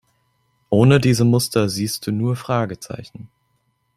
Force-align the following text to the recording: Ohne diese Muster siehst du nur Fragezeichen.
Ohne 0.71 0.99
diese 0.99 1.25
Muster 1.25 1.69
siehst 1.69 2.07
du 2.07 2.11
nur 2.11 2.35
Fragezeichen. 2.35 3.29